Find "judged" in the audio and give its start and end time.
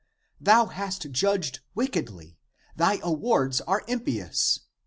1.11-1.59